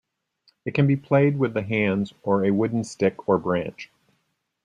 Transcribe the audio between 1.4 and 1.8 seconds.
the